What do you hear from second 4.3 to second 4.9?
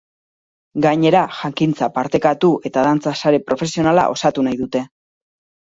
nahi dute.